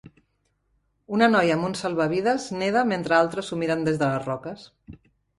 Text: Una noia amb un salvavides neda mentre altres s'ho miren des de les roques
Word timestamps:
Una 1.17 1.25
noia 1.33 1.57
amb 1.57 1.67
un 1.67 1.75
salvavides 1.81 2.47
neda 2.61 2.83
mentre 2.91 3.15
altres 3.17 3.51
s'ho 3.51 3.59
miren 3.65 3.85
des 3.91 4.01
de 4.05 4.09
les 4.13 4.25
roques 4.31 4.65